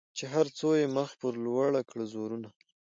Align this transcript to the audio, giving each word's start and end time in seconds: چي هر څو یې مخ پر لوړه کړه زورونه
چي 0.17 0.25
هر 0.33 0.47
څو 0.57 0.69
یې 0.79 0.87
مخ 0.95 1.09
پر 1.21 1.33
لوړه 1.45 1.81
کړه 1.89 2.03
زورونه 2.13 2.49